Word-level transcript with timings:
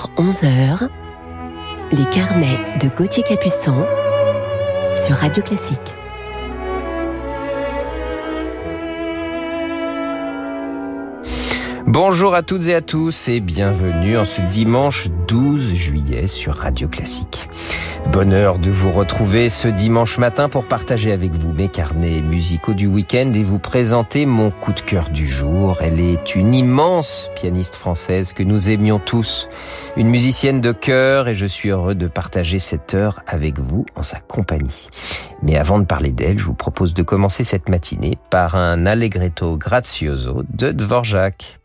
10h-11h, 0.00 0.88
les 1.92 2.04
carnets 2.06 2.58
de 2.80 2.88
Gauthier 2.88 3.22
Capuçon 3.22 3.84
sur 4.96 5.16
Radio 5.16 5.42
Classique. 5.42 5.78
Bonjour 11.86 12.34
à 12.34 12.42
toutes 12.42 12.68
et 12.68 12.74
à 12.74 12.80
tous 12.80 13.28
et 13.28 13.40
bienvenue 13.40 14.16
en 14.16 14.24
ce 14.24 14.40
dimanche 14.42 15.08
12 15.28 15.74
juillet 15.74 16.26
sur 16.28 16.54
Radio 16.54 16.88
Classique. 16.88 17.48
Bonheur 18.08 18.58
de 18.58 18.70
vous 18.70 18.90
retrouver 18.90 19.48
ce 19.48 19.68
dimanche 19.68 20.18
matin 20.18 20.48
pour 20.48 20.66
partager 20.66 21.12
avec 21.12 21.32
vous 21.32 21.52
mes 21.52 21.68
carnets 21.68 22.20
musicaux 22.22 22.74
du 22.74 22.88
week-end 22.88 23.32
et 23.34 23.44
vous 23.44 23.60
présenter 23.60 24.26
mon 24.26 24.50
coup 24.50 24.72
de 24.72 24.80
cœur 24.80 25.10
du 25.10 25.26
jour. 25.26 25.78
Elle 25.80 26.00
est 26.00 26.34
une 26.34 26.52
immense 26.52 27.30
pianiste 27.36 27.76
française 27.76 28.32
que 28.32 28.42
nous 28.42 28.68
aimions 28.68 28.98
tous, 28.98 29.48
une 29.96 30.08
musicienne 30.08 30.60
de 30.60 30.72
cœur 30.72 31.28
et 31.28 31.34
je 31.34 31.46
suis 31.46 31.68
heureux 31.68 31.94
de 31.94 32.08
partager 32.08 32.58
cette 32.58 32.94
heure 32.94 33.20
avec 33.28 33.60
vous 33.60 33.86
en 33.94 34.02
sa 34.02 34.18
compagnie. 34.18 34.88
Mais 35.42 35.56
avant 35.56 35.78
de 35.78 35.84
parler 35.84 36.10
d'elle, 36.10 36.38
je 36.38 36.46
vous 36.46 36.54
propose 36.54 36.94
de 36.94 37.04
commencer 37.04 37.44
cette 37.44 37.68
matinée 37.68 38.18
par 38.28 38.56
un 38.56 38.86
allegretto 38.86 39.56
grazioso 39.56 40.42
de 40.52 40.72
Dvorak. 40.72 41.59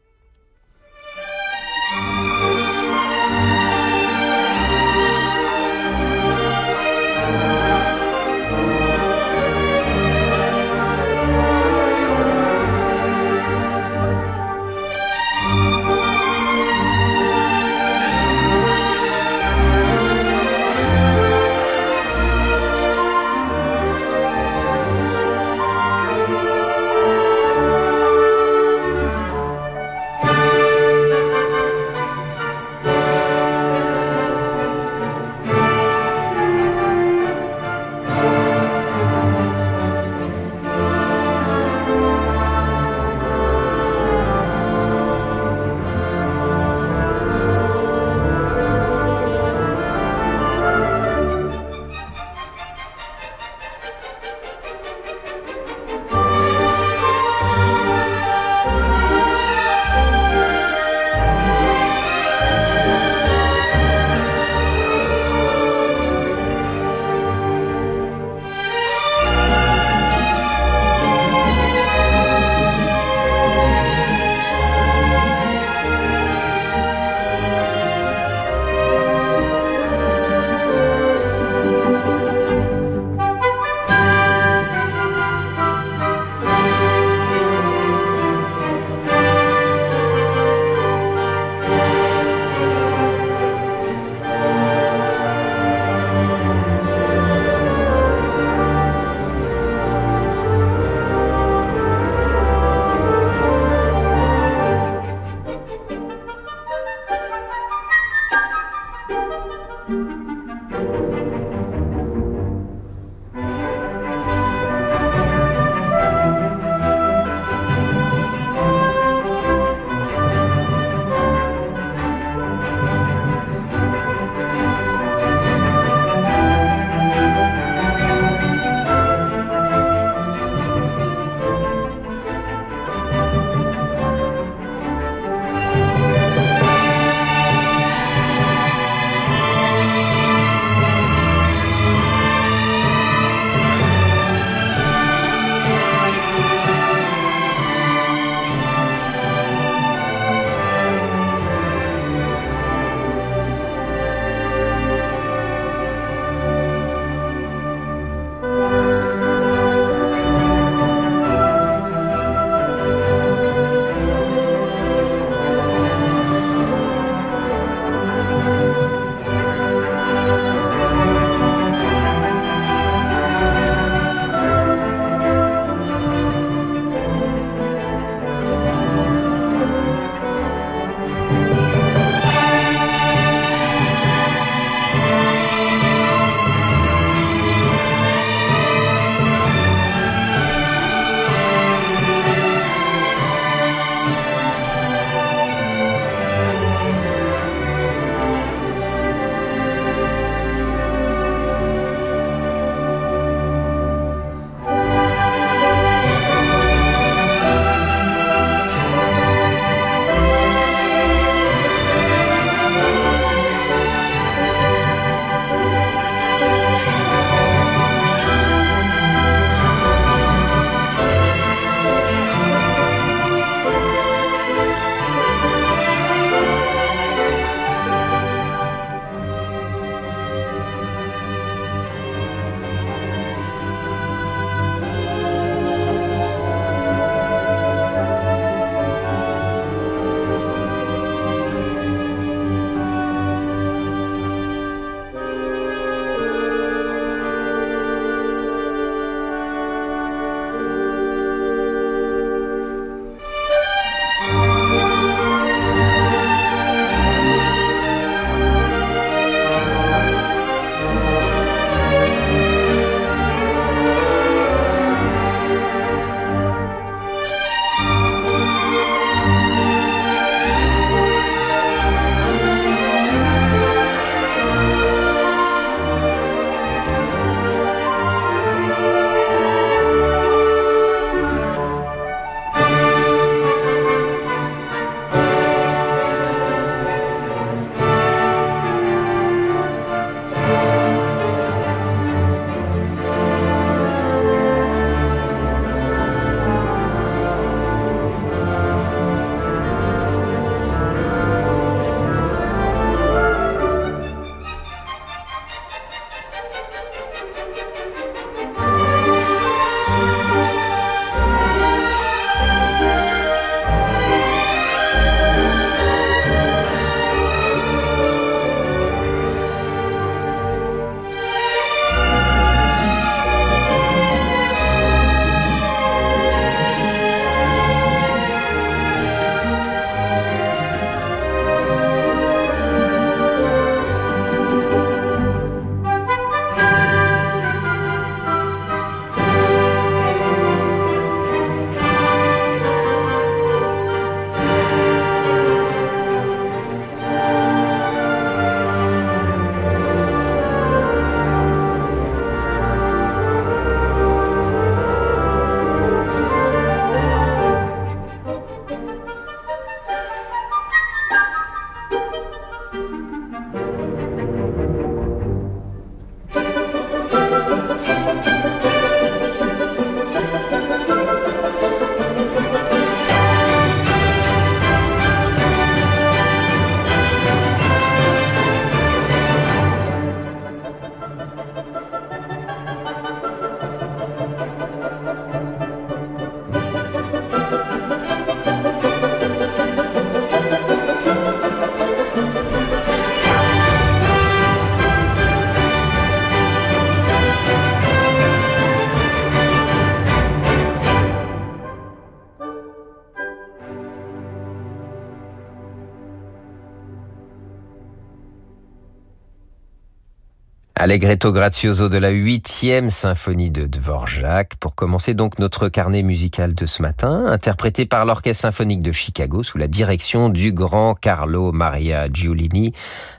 Allegretto 410.86 411.32
grazioso 411.32 411.90
de 411.90 411.98
la 411.98 412.12
huitième 412.12 412.92
symphonie 412.92 413.50
de 413.50 413.66
Dvorak. 413.66 414.54
Pour 414.60 414.76
commencer 414.76 415.16
donc 415.16 415.40
notre 415.40 415.68
carnet 415.68 416.04
musical 416.04 416.54
de 416.54 416.68
ce 416.68 416.84
matin, 416.84 417.26
interprété 417.26 417.88
par 417.88 418.06
l'Orchestre 418.06 418.44
symphonique 418.44 418.84
de 418.84 418.92
Chicago 418.92 419.42
sous 419.42 419.58
la 419.58 419.68
direction 419.68 420.30
du 420.30 420.54
grand 420.54 420.94
Carlo 420.94 421.52
Maria 421.52 422.08
Giulini. 422.14 422.72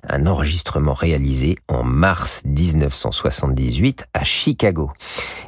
Un 0.08 0.28
enregistrement 0.28 0.94
réalisé 0.94 1.56
en 1.66 1.82
mars 1.82 2.42
1978 2.44 4.06
à 4.14 4.22
Chicago. 4.22 4.92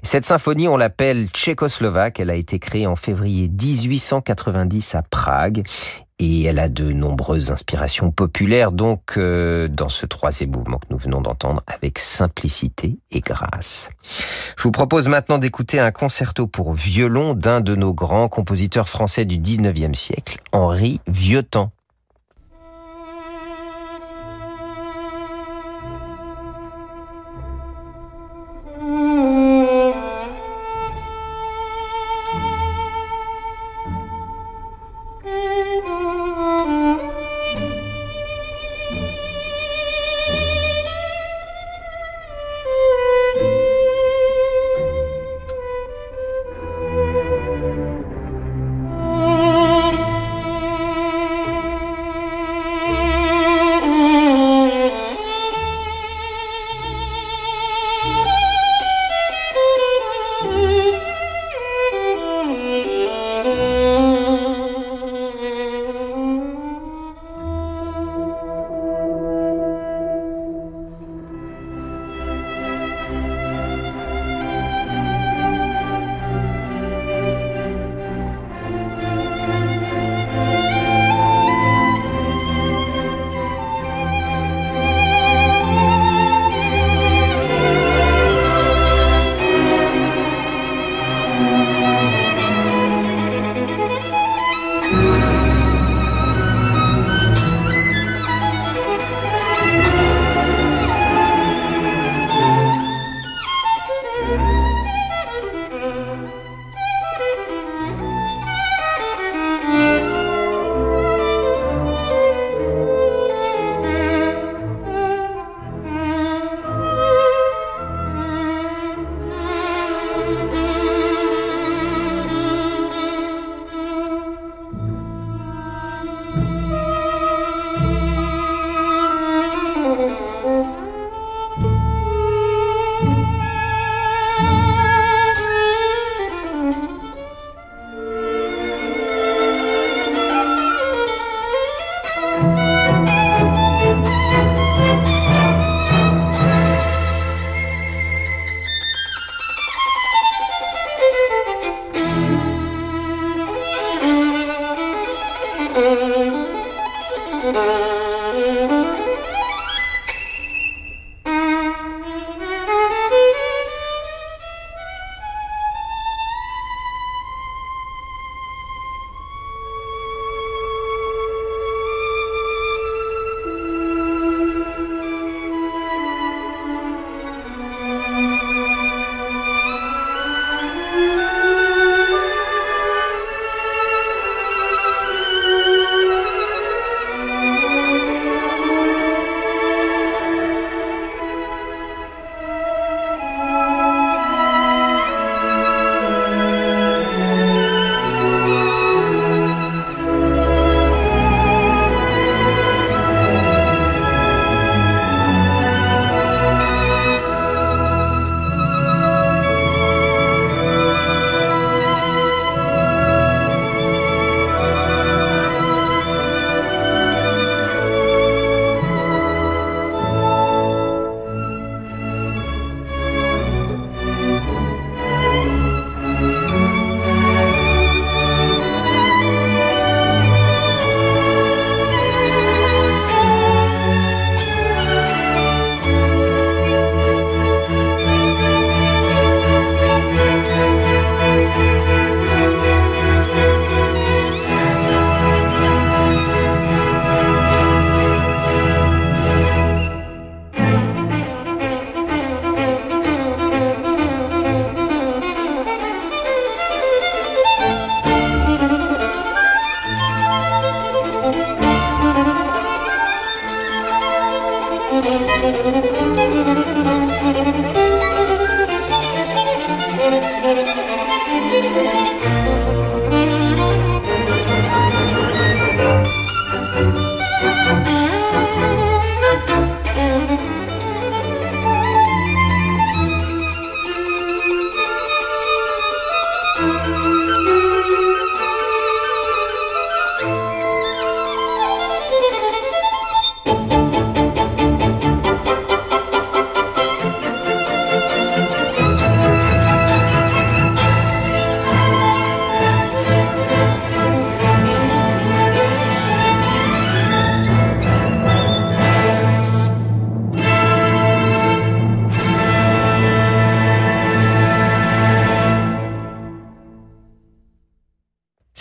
Cette 0.03 0.25
symphonie, 0.25 0.67
on 0.67 0.76
l'appelle 0.76 1.29
tchécoslovaque. 1.29 2.19
Elle 2.19 2.31
a 2.31 2.35
été 2.35 2.59
créée 2.59 2.88
en 2.88 2.97
février 2.97 3.49
1890 3.49 4.97
à 4.97 5.03
Prague 5.03 5.62
et 6.19 6.44
elle 6.44 6.59
a 6.59 6.69
de 6.69 6.93
nombreuses 6.93 7.50
inspirations 7.50 8.11
populaires, 8.11 8.73
donc 8.73 9.15
euh, 9.17 9.69
dans 9.69 9.88
ce 9.88 10.06
troisième 10.06 10.50
mouvement 10.50 10.79
que 10.79 10.87
nous 10.91 10.99
venons 10.99 11.20
d'entendre, 11.20 11.62
avec 11.67 11.99
simplicité 11.99 12.99
et 13.11 13.20
grâce. 13.20 13.91
Je 14.56 14.62
vous 14.62 14.73
propose 14.73 15.09
maintenant 15.09 15.38
d'écouter 15.38 15.79
un 15.79 15.91
concerto 15.91 16.47
pour 16.47 16.75
violon 16.75 17.35
d'un 17.35 17.61
de 17.61 17.75
nos 17.75 17.94
grands 17.94 18.29
compositeurs 18.29 18.88
français 18.88 19.25
du 19.25 19.38
19e 19.38 19.94
siècle, 19.94 20.38
Henri 20.53 21.00
Vieuxtemps. 21.06 21.70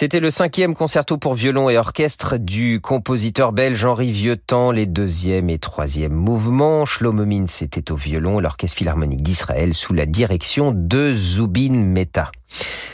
C'était 0.08 0.22
le 0.22 0.32
cinquième 0.32 0.74
concerto 0.74 1.18
pour 1.18 1.34
violon 1.34 1.70
et 1.70 1.78
orchestre 1.78 2.38
du 2.38 2.80
compositeur 2.80 3.52
belge 3.52 3.84
Henri 3.84 4.10
Vieuxtemps, 4.10 4.72
les 4.72 4.86
deuxième 4.86 5.50
et 5.50 5.60
troisième 5.60 6.14
mouvements. 6.14 6.86
Shlomo 6.86 7.26
Mintz 7.26 7.66
au 7.90 7.96
violon, 7.98 8.40
l'orchestre 8.40 8.78
philharmonique 8.78 9.22
d'Israël 9.22 9.74
sous 9.74 9.94
la 9.94 10.06
direction 10.06 10.72
de 10.74 11.14
Zubin 11.14 11.84
Mehta. 11.84 12.32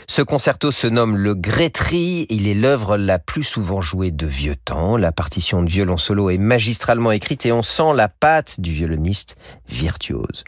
Ce 0.08 0.22
concerto 0.22 0.72
se 0.72 0.88
nomme 0.88 1.16
le 1.16 1.36
Grétry. 1.36 2.26
Il 2.30 2.48
est 2.48 2.54
l'œuvre 2.54 2.96
la 2.96 3.20
plus 3.20 3.44
souvent 3.44 3.80
jouée 3.80 4.10
de 4.10 4.26
vieux 4.26 4.56
temps. 4.56 4.96
La 4.96 5.12
partition 5.12 5.62
de 5.62 5.70
violon 5.70 5.98
solo 5.98 6.30
est 6.30 6.38
magistralement 6.38 7.12
écrite 7.12 7.46
et 7.46 7.52
on 7.52 7.62
sent 7.62 7.94
la 7.94 8.08
patte 8.08 8.58
du 8.58 8.72
violoniste 8.72 9.36
virtuose. 9.68 10.42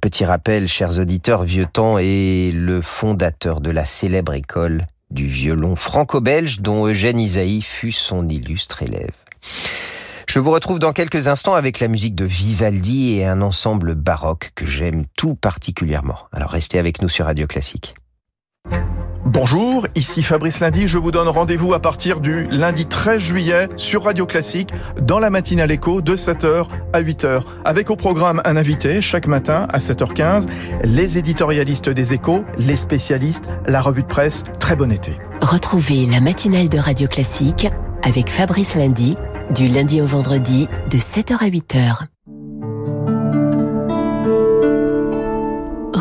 Petit 0.00 0.24
rappel, 0.24 0.66
chers 0.66 0.98
auditeurs, 0.98 1.42
vieux 1.42 1.66
temps 1.66 1.98
est 1.98 2.54
le 2.54 2.80
fondateur 2.80 3.60
de 3.60 3.68
la 3.68 3.84
célèbre 3.84 4.32
école 4.32 4.80
du 5.10 5.26
violon 5.26 5.76
franco-belge 5.76 6.60
dont 6.60 6.86
Eugène 6.86 7.20
Isaïe 7.20 7.62
fut 7.62 7.92
son 7.92 8.28
illustre 8.28 8.82
élève. 8.82 9.14
Je 10.28 10.40
vous 10.40 10.50
retrouve 10.50 10.78
dans 10.78 10.92
quelques 10.92 11.28
instants 11.28 11.54
avec 11.54 11.78
la 11.80 11.88
musique 11.88 12.14
de 12.14 12.24
Vivaldi 12.24 13.16
et 13.16 13.24
un 13.24 13.40
ensemble 13.40 13.94
baroque 13.94 14.50
que 14.54 14.66
j'aime 14.66 15.04
tout 15.16 15.36
particulièrement. 15.36 16.18
Alors 16.32 16.50
restez 16.50 16.78
avec 16.78 17.00
nous 17.00 17.08
sur 17.08 17.26
Radio 17.26 17.46
Classique. 17.46 17.94
Bonjour, 19.36 19.86
ici 19.94 20.22
Fabrice 20.22 20.60
Lundi, 20.60 20.88
je 20.88 20.96
vous 20.96 21.10
donne 21.10 21.28
rendez-vous 21.28 21.74
à 21.74 21.78
partir 21.78 22.20
du 22.20 22.46
lundi 22.46 22.86
13 22.86 23.18
juillet 23.18 23.68
sur 23.76 24.04
Radio 24.04 24.24
Classique 24.24 24.70
dans 24.98 25.18
la 25.18 25.28
matinale 25.28 25.70
écho 25.70 26.00
de 26.00 26.16
7h 26.16 26.64
à 26.94 27.02
8h 27.02 27.42
avec 27.66 27.90
au 27.90 27.96
programme 27.96 28.40
un 28.46 28.56
invité 28.56 29.02
chaque 29.02 29.26
matin 29.26 29.68
à 29.74 29.76
7h15, 29.76 30.46
les 30.84 31.18
éditorialistes 31.18 31.90
des 31.90 32.14
échos, 32.14 32.46
les 32.56 32.76
spécialistes, 32.76 33.44
la 33.66 33.82
revue 33.82 34.04
de 34.04 34.08
presse. 34.08 34.42
Très 34.58 34.74
bon 34.74 34.90
été. 34.90 35.12
Retrouvez 35.42 36.06
la 36.06 36.22
matinale 36.22 36.70
de 36.70 36.78
Radio 36.78 37.06
Classique 37.06 37.68
avec 38.02 38.30
Fabrice 38.30 38.74
Lundi 38.74 39.16
du 39.54 39.66
lundi 39.66 40.00
au 40.00 40.06
vendredi 40.06 40.66
de 40.90 40.96
7h 40.96 41.44
à 41.44 41.48
8h. 41.50 42.06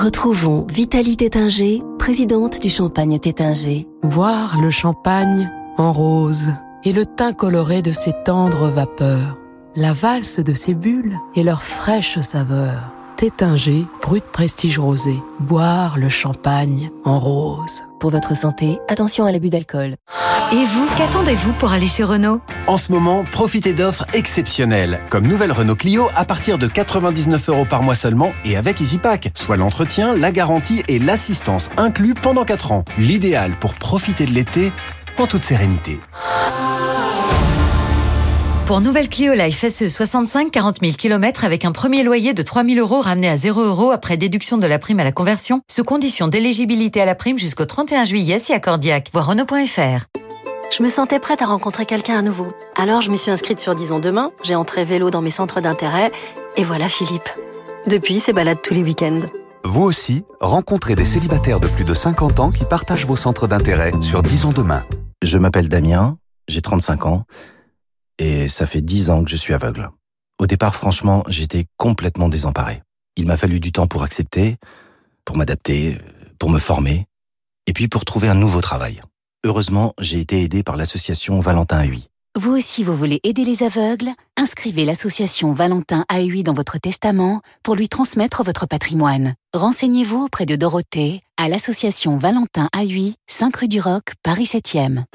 Retrouvons 0.06 0.68
Vitalie 0.70 1.18
Tétinger, 1.18 1.82
présidente 1.98 2.62
du 2.62 2.70
Champagne 2.70 3.18
Tétinger. 3.18 3.88
Voir 4.04 4.62
le 4.62 4.70
champagne 4.70 5.52
en 5.80 5.92
rose 5.92 6.52
et 6.84 6.94
le 6.94 7.08
teint 7.08 7.34
coloré 7.34 7.82
de 7.82 7.92
ses 7.92 8.14
tendres 8.24 8.70
vapeurs, 8.70 9.36
la 9.76 9.94
valse 9.94 10.40
de 10.40 10.54
ses 10.54 10.76
bulles 10.76 11.18
et 11.34 11.42
leur 11.42 11.64
fraîche 11.64 12.20
saveur. 12.20 12.92
Tétinger, 13.18 13.84
brut 14.04 14.24
prestige 14.26 14.78
rosé. 14.78 15.16
Boire 15.40 15.98
le 15.98 16.10
champagne 16.10 16.92
en 17.04 17.20
rose. 17.20 17.82
Pour 18.06 18.12
votre 18.12 18.38
santé, 18.38 18.78
attention 18.88 19.26
à 19.26 19.32
l'abus 19.32 19.50
d'alcool. 19.50 19.96
Et 20.52 20.64
vous, 20.64 20.88
qu'attendez-vous 20.96 21.54
pour 21.54 21.72
aller 21.72 21.88
chez 21.88 22.04
Renault? 22.04 22.40
En 22.68 22.78
ce 22.78 22.92
moment, 22.92 23.26
profitez 23.32 23.74
d'offres 23.74 24.06
exceptionnelles, 24.14 25.02
comme 25.10 25.26
nouvelle 25.26 25.52
Renault 25.52 25.76
Clio 25.76 26.10
à 26.14 26.24
partir 26.24 26.60
de 26.60 26.68
99 26.68 27.50
euros 27.50 27.66
par 27.66 27.82
mois 27.82 27.96
seulement 27.96 28.32
et 28.44 28.58
avec 28.58 28.80
EasyPack, 28.80 29.32
soit 29.34 29.58
l'entretien, 29.58 30.14
la 30.14 30.32
garantie 30.32 30.84
et 30.88 31.00
l'assistance 31.00 31.72
inclus 31.78 32.14
pendant 32.14 32.46
4 32.46 32.74
ans. 32.74 32.86
L'idéal 33.00 33.58
pour 33.60 33.74
profiter 33.74 34.28
de 34.28 34.34
l'été 34.34 34.72
en 35.18 35.26
toute 35.26 35.42
sérénité. 35.42 36.00
Pour 38.66 38.82
nouvelle 38.82 39.10
Clio 39.10 39.36
Life 39.36 39.64
SE 39.68 39.90
65, 39.90 40.50
40 40.50 40.80
000 40.82 40.94
km 40.94 41.44
avec 41.44 41.66
un 41.66 41.72
premier 41.72 42.02
loyer 42.02 42.34
de 42.34 42.42
3 42.42 42.64
000 42.64 42.80
euros 42.80 43.00
ramené 43.00 43.30
à 43.30 43.38
0 43.38 43.62
euros 43.62 43.92
après 43.92 44.18
déduction 44.18 44.58
de 44.58 44.66
la 44.66 44.80
prime 44.80 45.00
à 45.00 45.04
la 45.04 45.12
conversion, 45.12 45.62
sous 45.70 45.84
condition 45.84 46.28
d'éligibilité 46.28 47.00
à 47.00 47.06
la 47.06 47.14
prime 47.14 47.38
jusqu'au 47.38 47.66
31 47.66 48.06
juillet 48.06 48.40
si 48.40 48.54
accordiaque. 48.54 49.10
Voir 49.14 49.28
Renault.fr. 49.28 50.06
Je 50.76 50.82
me 50.82 50.90
sentais 50.90 51.20
prête 51.20 51.44
à 51.44 51.46
rencontrer 51.46 51.86
quelqu'un 51.86 52.18
à 52.18 52.24
nouveau. 52.24 52.48
Alors 52.76 53.02
je 53.02 53.12
me 53.12 53.18
suis 53.18 53.30
inscrite 53.30 53.60
sur 53.60 53.76
Disons 53.76 54.00
Demain, 54.00 54.32
j'ai 54.44 54.56
entré 54.56 54.84
vélo 54.84 55.12
dans 55.12 55.22
mes 55.22 55.30
centres 55.30 55.62
d'intérêt, 55.62 56.12
et 56.58 56.64
voilà 56.64 56.90
Philippe. 56.90 57.30
Depuis, 57.86 58.20
c'est 58.20 58.34
balade 58.34 58.64
tous 58.64 58.74
les 58.74 58.82
week-ends. 58.82 59.22
Vous 59.64 59.84
aussi, 59.84 60.24
rencontrez 60.42 60.96
des 60.96 61.06
célibataires 61.06 61.60
de 61.60 61.68
plus 61.68 61.84
de 61.84 61.94
50 61.94 62.40
ans 62.40 62.50
qui 62.50 62.66
partagent 62.66 63.06
vos 63.06 63.16
centres 63.16 63.46
d'intérêt 63.46 63.92
sur 64.02 64.24
Disons 64.24 64.54
Demain. 64.54 64.84
Je 65.22 65.38
m'appelle 65.38 65.70
Damien, 65.70 66.18
j'ai 66.48 66.62
35 66.62 67.06
ans 67.06 67.26
et 68.20 68.48
ça 68.48 68.68
fait 68.68 68.82
dix 68.82 69.10
ans 69.10 69.24
que 69.24 69.30
je 69.30 69.36
suis 69.36 69.54
aveugle. 69.54 69.90
Au 70.40 70.48
départ, 70.48 70.76
franchement, 70.76 71.24
j'étais 71.28 71.66
complètement 71.78 72.30
désemparé. 72.30 72.82
Il 73.16 73.28
m'a 73.28 73.38
fallu 73.38 73.60
du 73.60 73.72
temps 73.72 73.88
pour 73.88 74.04
accepter, 74.04 74.58
pour 75.24 75.38
m'adapter, 75.38 75.98
pour 76.40 76.50
me 76.50 76.60
former, 76.60 77.06
et 77.68 77.74
puis 77.74 77.88
pour 77.88 78.06
trouver 78.06 78.28
un 78.28 78.36
nouveau 78.36 78.62
travail. 78.62 79.02
Heureusement, 79.46 79.94
j'ai 80.00 80.20
été 80.20 80.44
aidé 80.44 80.64
par 80.64 80.76
l'association 80.76 81.40
Valentin 81.40 81.86
AUI. 81.86 82.08
Vous 82.38 82.52
aussi, 82.52 82.84
vous 82.84 82.98
voulez 82.98 83.22
aider 83.24 83.46
les 83.46 83.64
aveugles? 83.64 84.10
Inscrivez 84.36 84.84
l'association 84.84 85.54
Valentin 85.54 86.04
AUI 86.12 86.44
dans 86.44 86.52
votre 86.52 86.78
testament 86.78 87.42
pour 87.64 87.76
lui 87.76 87.88
transmettre 87.88 88.44
votre 88.44 88.66
patrimoine. 88.66 89.36
Renseignez-vous 89.54 90.26
auprès 90.26 90.46
de 90.46 90.58
Dorothée 90.58 91.22
à 91.38 91.48
l'association 91.48 92.18
Valentin 92.18 92.68
AUI, 92.76 93.16
5 93.28 93.56
rue 93.56 93.68
du 93.70 93.80
Roc, 93.80 94.14
Paris 94.22 94.44
7e. 94.44 95.06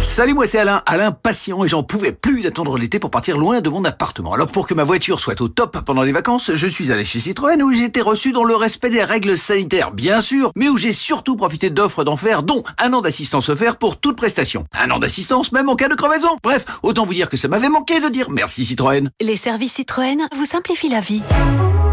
Salut, 0.00 0.34
moi 0.34 0.46
c'est 0.46 0.58
Alain, 0.58 0.82
Alain 0.86 1.12
patient 1.12 1.62
et 1.64 1.68
j'en 1.68 1.82
pouvais 1.82 2.12
plus 2.12 2.42
d'attendre 2.42 2.78
l'été 2.78 2.98
pour 2.98 3.10
partir 3.10 3.36
loin 3.36 3.60
de 3.60 3.68
mon 3.68 3.84
appartement. 3.84 4.32
Alors 4.32 4.48
pour 4.48 4.66
que 4.66 4.74
ma 4.74 4.84
voiture 4.84 5.20
soit 5.20 5.40
au 5.40 5.48
top 5.48 5.78
pendant 5.84 6.02
les 6.02 6.12
vacances, 6.12 6.52
je 6.54 6.66
suis 6.66 6.90
allé 6.90 7.04
chez 7.04 7.20
Citroën 7.20 7.62
où 7.62 7.72
j'ai 7.72 7.84
été 7.84 8.00
reçu 8.00 8.32
dans 8.32 8.44
le 8.44 8.56
respect 8.56 8.90
des 8.90 9.04
règles 9.04 9.36
sanitaires, 9.36 9.92
bien 9.92 10.20
sûr, 10.20 10.52
mais 10.56 10.68
où 10.68 10.76
j'ai 10.76 10.92
surtout 10.92 11.36
profité 11.36 11.70
d'offres 11.70 12.04
d'enfer, 12.04 12.42
dont 12.42 12.64
un 12.78 12.92
an 12.92 13.02
d'assistance 13.02 13.48
offert 13.50 13.76
pour 13.76 14.00
toute 14.00 14.16
prestation. 14.16 14.64
Un 14.72 14.90
an 14.90 14.98
d'assistance 14.98 15.52
même 15.52 15.68
en 15.68 15.76
cas 15.76 15.88
de 15.88 15.94
crevaison. 15.94 16.36
Bref, 16.42 16.64
autant 16.82 17.04
vous 17.04 17.14
dire 17.14 17.28
que 17.28 17.36
ça 17.36 17.48
m'avait 17.48 17.68
manqué 17.68 18.00
de 18.00 18.08
dire 18.08 18.30
merci 18.30 18.64
Citroën. 18.64 19.10
Les 19.20 19.36
services 19.36 19.74
Citroën 19.74 20.28
vous 20.34 20.46
simplifient 20.46 20.88
la 20.88 21.00
vie. 21.00 21.22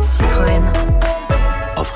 Citroën. 0.01 0.76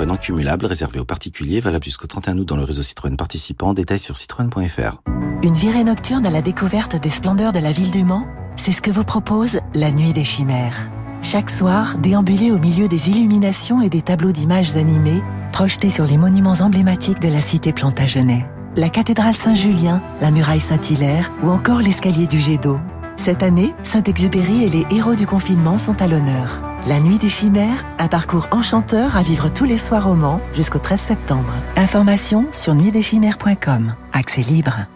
Offre 0.02 0.08
non 0.08 0.18
cumulable 0.18 0.66
réservée 0.66 1.00
aux 1.00 1.06
particuliers, 1.06 1.60
valable 1.60 1.84
jusqu'au 1.84 2.08
31 2.08 2.40
août 2.40 2.48
dans 2.48 2.56
le 2.56 2.64
réseau 2.64 2.82
Citroën 2.82 3.16
participant. 3.16 3.76
Détails 3.76 4.00
sur 4.00 4.18
citroën.fr. 4.18 4.98
Une 5.44 5.54
virée 5.54 5.84
nocturne 5.84 6.26
à 6.26 6.32
la 6.32 6.42
découverte 6.42 7.00
des 7.00 7.12
splendeurs 7.12 7.52
de 7.52 7.60
la 7.60 7.72
ville 7.72 7.92
du 7.92 8.04
Mans 8.04 8.26
C'est 8.58 8.72
ce 8.72 8.82
que 8.82 8.90
vous 8.90 9.04
propose 9.04 9.60
la 9.76 9.92
Nuit 9.92 10.12
des 10.12 10.24
Chimères. 10.24 10.88
Chaque 11.22 11.52
soir, 11.52 12.00
déambulez 12.00 12.52
au 12.52 12.58
milieu 12.58 12.88
des 12.88 13.10
illuminations 13.10 13.80
et 13.82 13.90
des 13.90 14.02
tableaux 14.02 14.32
d'images 14.32 14.76
animées 14.76 15.22
projetés 15.52 15.92
sur 15.92 16.06
les 16.06 16.18
monuments 16.18 16.56
emblématiques 16.62 17.20
de 17.20 17.28
la 17.28 17.42
cité 17.42 17.72
Plantagenet. 17.72 18.48
La 18.78 18.90
cathédrale 18.90 19.36
Saint-Julien, 19.36 20.02
la 20.20 20.32
muraille 20.32 20.62
Saint-Hilaire 20.62 21.32
ou 21.44 21.50
encore 21.50 21.80
l'escalier 21.80 22.26
du 22.26 22.40
jet 22.40 22.58
d'eau. 22.58 22.80
Cette 23.18 23.44
année, 23.44 23.74
Saint-Exupéry 23.84 24.64
et 24.64 24.70
les 24.70 24.86
héros 24.90 25.16
du 25.16 25.28
confinement 25.28 25.78
sont 25.78 26.02
à 26.02 26.08
l'honneur. 26.08 26.62
La 26.88 27.00
Nuit 27.00 27.20
des 27.20 27.30
Chimères, 27.30 27.86
un 28.00 28.08
parcours 28.08 28.48
enchanteur 28.52 29.16
à 29.16 29.22
vivre 29.22 29.50
tous 29.50 29.66
les 29.66 29.78
soirs 29.78 30.10
au 30.10 30.16
Mans 30.16 30.42
jusqu'au 30.56 30.80
13 30.80 31.00
septembre. 31.00 31.54
Information 31.76 32.46
sur 32.52 32.74
nuitdeschimères.com. 32.74 33.94
Accès 34.14 34.42
libre. 34.42 34.88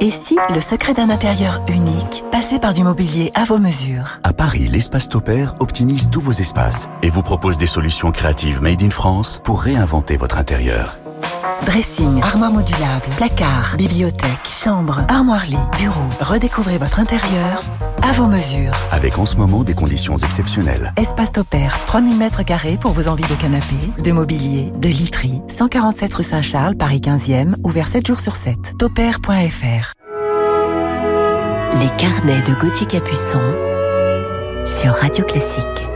Et 0.00 0.10
si 0.10 0.38
le 0.54 0.60
secret 0.60 0.94
d'un 0.94 1.10
intérieur 1.10 1.60
unique 1.68 2.24
passait 2.30 2.60
par 2.60 2.72
du 2.72 2.84
mobilier 2.84 3.32
à 3.34 3.44
vos 3.44 3.58
mesures? 3.58 4.20
À 4.22 4.32
Paris, 4.32 4.68
l'espace 4.68 5.08
Topair 5.08 5.56
optimise 5.58 6.08
tous 6.10 6.20
vos 6.20 6.32
espaces 6.32 6.88
et 7.02 7.10
vous 7.10 7.22
propose 7.22 7.58
des 7.58 7.66
solutions 7.66 8.12
créatives 8.12 8.62
made 8.62 8.80
in 8.80 8.90
France 8.90 9.40
pour 9.42 9.60
réinventer 9.60 10.16
votre 10.16 10.38
intérieur. 10.38 10.96
Dressing, 11.64 12.22
armoire 12.22 12.50
modulable, 12.50 13.06
placard, 13.16 13.74
bibliothèque, 13.76 14.48
chambre, 14.50 15.02
armoire-lit, 15.08 15.58
bureau. 15.78 16.00
Redécouvrez 16.20 16.78
votre 16.78 16.98
intérieur 17.00 17.62
à 18.02 18.12
vos 18.12 18.26
mesures. 18.26 18.72
Avec 18.90 19.18
en 19.18 19.26
ce 19.26 19.36
moment 19.36 19.64
des 19.64 19.74
conditions 19.74 20.16
exceptionnelles. 20.16 20.92
Espace 20.96 21.32
Topair, 21.32 21.78
3000 21.86 22.16
mètres 22.16 22.42
carrés 22.42 22.78
pour 22.80 22.92
vos 22.92 23.08
envies 23.08 23.28
de 23.28 23.34
canapé, 23.40 23.76
de 24.02 24.12
mobilier, 24.12 24.72
de 24.76 24.88
literie. 24.88 25.42
147 25.48 26.14
rue 26.14 26.22
Saint-Charles, 26.22 26.76
Paris 26.76 27.00
15e, 27.00 27.54
ouvert 27.64 27.88
7 27.88 28.06
jours 28.06 28.20
sur 28.20 28.36
7. 28.36 28.78
Topair.fr 28.78 29.92
Les 31.74 31.90
carnets 31.98 32.42
de 32.42 32.54
Gauthier 32.54 32.86
Capuçon 32.86 33.42
sur 34.66 34.92
Radio 34.92 35.24
Classique. 35.24 35.88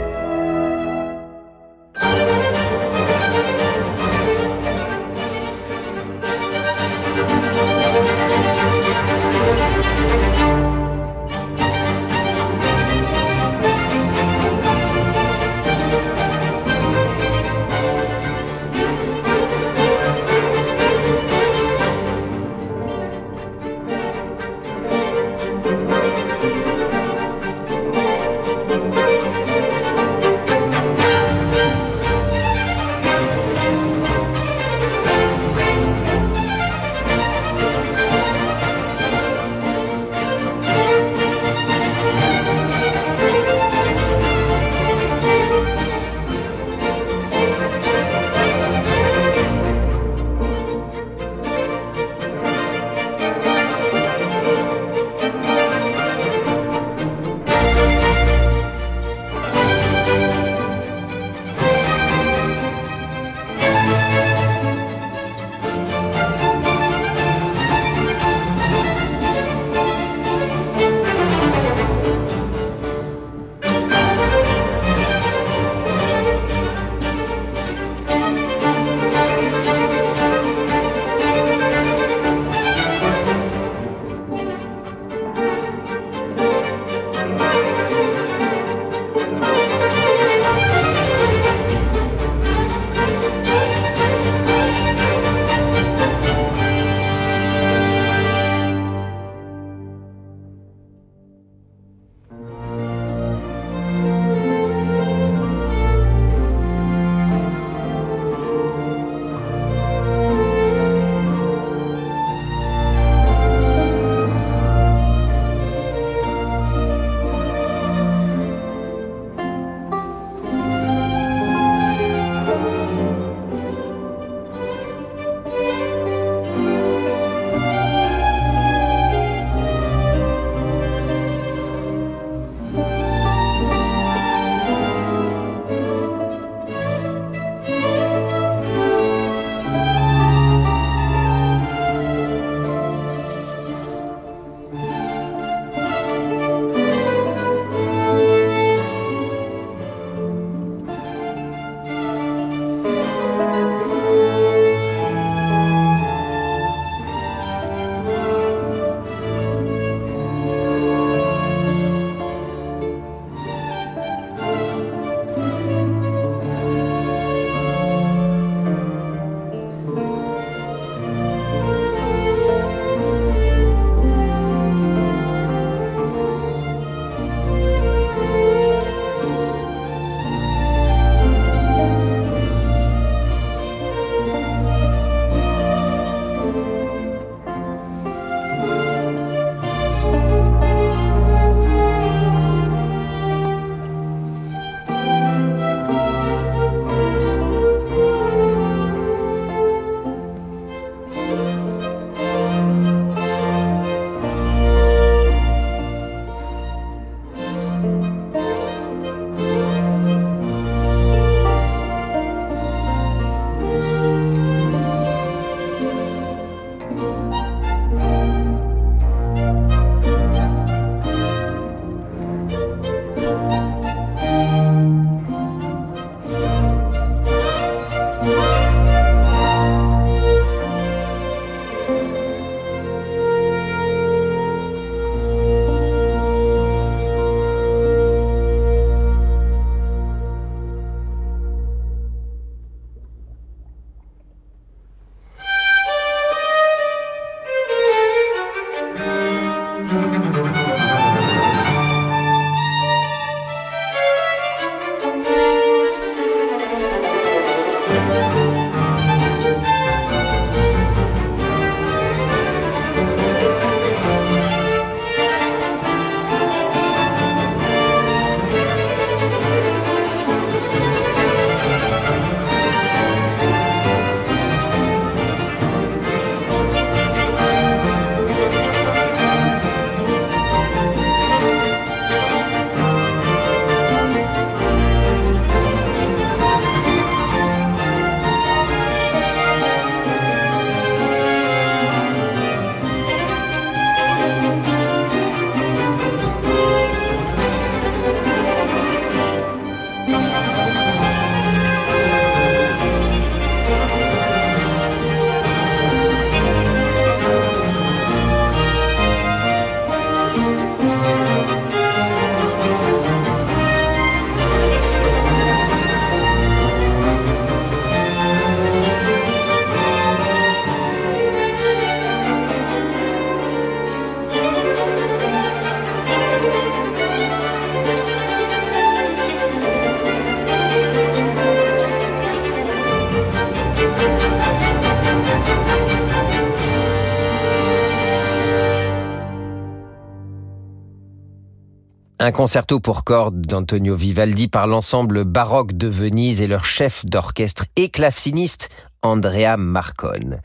Un 342.25 342.31
concerto 342.31 342.79
pour 342.79 343.03
cordes 343.03 343.41
d'Antonio 343.41 343.97
Vivaldi 343.97 344.47
par 344.47 344.69
l'ensemble 344.69 345.25
baroque 345.25 345.73
de 345.73 345.89
Venise 345.89 346.41
et 346.41 346.47
leur 346.47 346.65
chef 346.65 347.05
d'orchestre 347.05 347.65
et 347.75 347.89
claveciniste 347.89 348.69
Andrea 349.03 349.57
Marcone. 349.59 350.41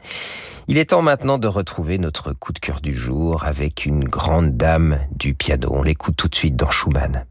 Il 0.67 0.79
est 0.79 0.85
temps 0.85 1.03
maintenant 1.03 1.37
de 1.37 1.47
retrouver 1.47 1.99
notre 1.99 2.33
coup 2.33 2.51
de 2.51 2.57
cœur 2.57 2.81
du 2.81 2.95
jour 2.95 3.43
avec 3.43 3.85
une 3.85 4.05
grande 4.05 4.57
dame 4.57 4.97
du 5.15 5.35
piano. 5.35 5.69
On 5.71 5.83
l'écoute 5.83 6.15
tout 6.15 6.27
de 6.27 6.33
suite 6.33 6.55
dans 6.55 6.71
Schumann. 6.71 7.27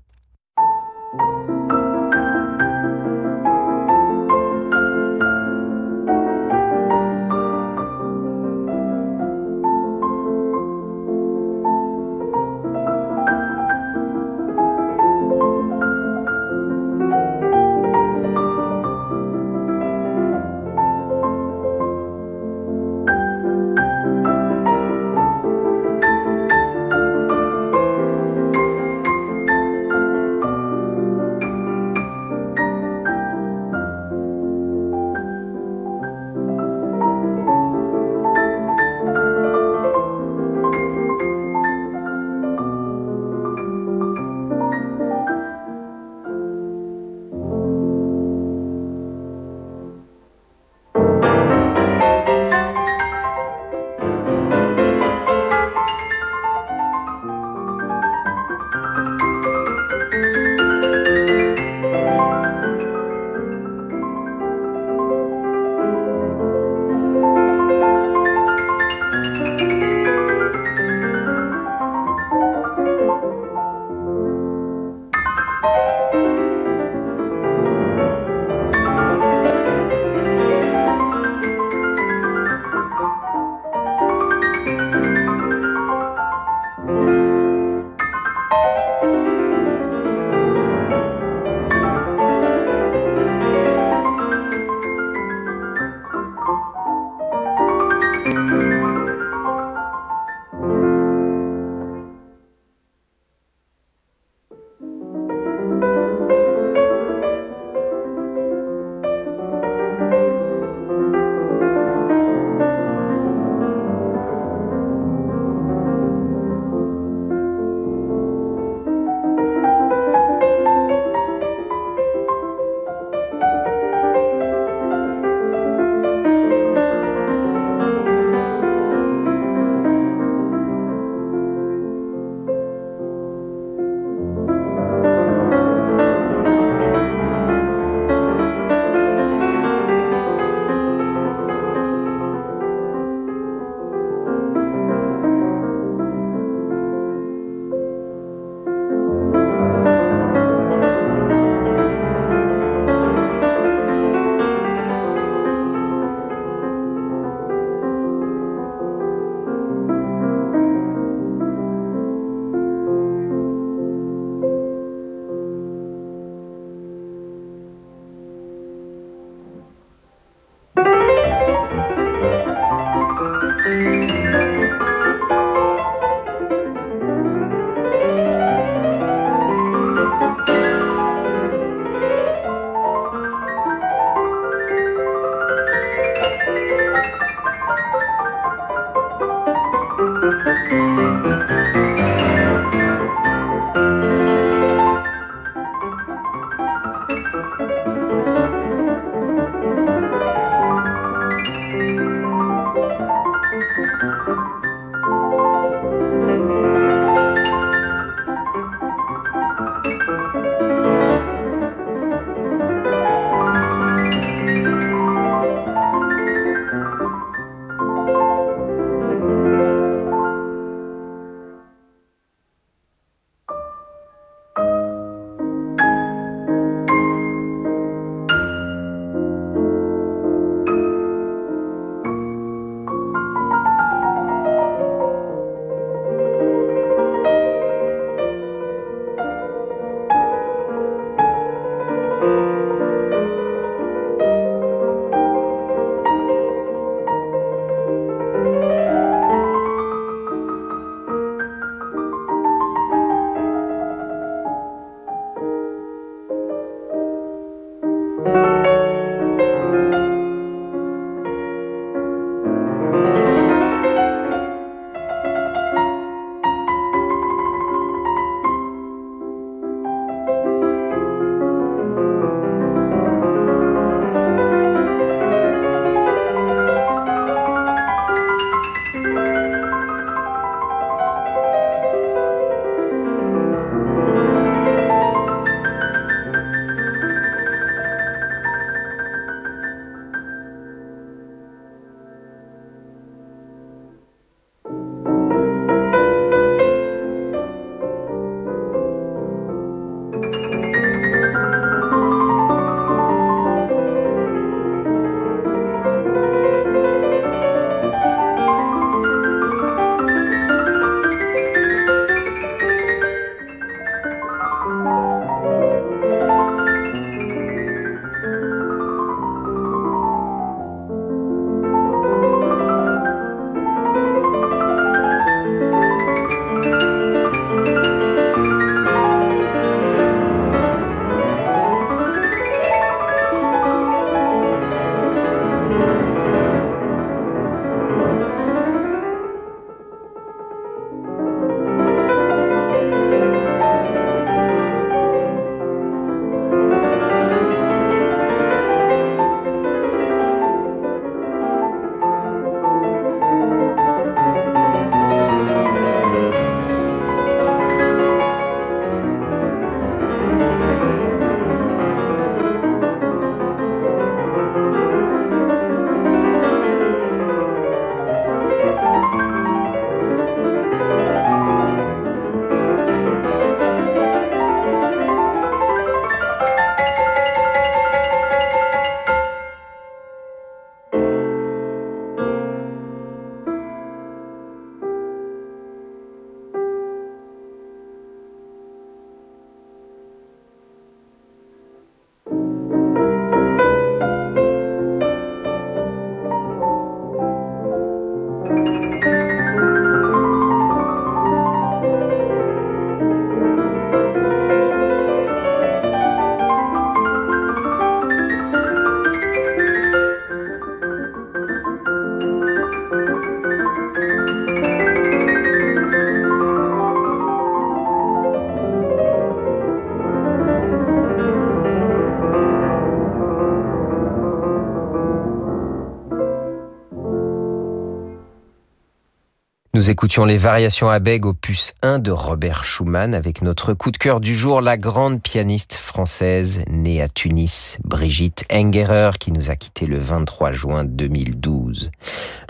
Nous 429.86 429.92
écoutions 429.92 430.24
les 430.24 430.36
variations 430.36 430.90
à 430.90 430.98
bègue 430.98 431.26
opus 431.26 431.72
1 431.82 432.00
de 432.00 432.10
Robert 432.10 432.64
Schumann 432.64 433.14
avec 433.14 433.40
notre 433.40 433.72
coup 433.72 433.92
de 433.92 433.96
cœur 433.96 434.18
du 434.18 434.36
jour, 434.36 434.60
la 434.60 434.76
grande 434.76 435.22
pianiste 435.22 435.74
française 435.74 436.62
née 436.68 437.00
à 437.00 437.06
Tunis, 437.06 437.78
Brigitte 437.84 438.44
Engerer, 438.52 439.12
qui 439.20 439.30
nous 439.30 439.48
a 439.48 439.54
quitté 439.54 439.86
le 439.86 440.00
23 440.00 440.50
juin 440.50 440.82
2012. 440.82 441.92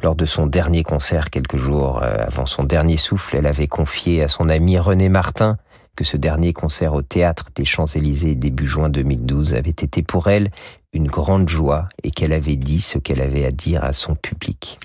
Lors 0.02 0.14
de 0.14 0.24
son 0.24 0.46
dernier 0.46 0.82
concert, 0.82 1.28
quelques 1.28 1.58
jours 1.58 2.02
euh, 2.02 2.16
avant 2.20 2.46
son 2.46 2.64
dernier 2.64 2.96
souffle, 2.96 3.36
elle 3.36 3.46
avait 3.46 3.68
confié 3.68 4.22
à 4.22 4.28
son 4.28 4.48
ami 4.48 4.78
René 4.78 5.10
Martin 5.10 5.58
que 5.94 6.04
ce 6.04 6.16
dernier 6.16 6.54
concert 6.54 6.94
au 6.94 7.02
théâtre 7.02 7.48
des 7.54 7.66
Champs-Élysées 7.66 8.34
début 8.34 8.66
juin 8.66 8.88
2012 8.88 9.52
avait 9.52 9.68
été 9.68 10.02
pour 10.02 10.28
elle 10.28 10.50
une 10.94 11.06
grande 11.06 11.50
joie 11.50 11.90
et 12.02 12.12
qu'elle 12.12 12.32
avait 12.32 12.56
dit 12.56 12.80
ce 12.80 12.96
qu'elle 12.96 13.20
avait 13.20 13.44
à 13.44 13.50
dire 13.50 13.84
à 13.84 13.92
son 13.92 14.14
public. 14.14 14.78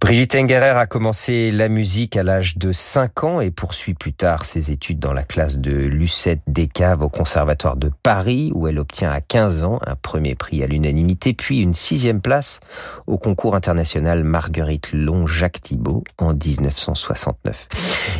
Brigitte 0.00 0.34
Engerer 0.34 0.78
a 0.78 0.86
commencé 0.86 1.52
la 1.52 1.68
musique 1.68 2.16
à 2.16 2.22
l'âge 2.22 2.56
de 2.56 2.72
5 2.72 3.22
ans 3.22 3.40
et 3.42 3.50
poursuit 3.50 3.92
plus 3.92 4.14
tard 4.14 4.46
ses 4.46 4.70
études 4.70 4.98
dans 4.98 5.12
la 5.12 5.24
classe 5.24 5.58
de 5.58 5.72
Lucette 5.72 6.40
Descaves 6.46 7.02
au 7.02 7.10
Conservatoire 7.10 7.76
de 7.76 7.90
Paris 8.02 8.50
où 8.54 8.66
elle 8.66 8.78
obtient 8.78 9.10
à 9.10 9.20
15 9.20 9.62
ans 9.62 9.78
un 9.86 9.94
premier 9.96 10.34
prix 10.34 10.64
à 10.64 10.66
l'unanimité 10.66 11.34
puis 11.34 11.60
une 11.60 11.74
sixième 11.74 12.22
place 12.22 12.60
au 13.06 13.18
concours 13.18 13.54
international 13.54 14.24
Marguerite 14.24 14.90
Long-Jacques 14.94 15.60
Thibault 15.60 16.02
en 16.18 16.32
1969. 16.32 17.68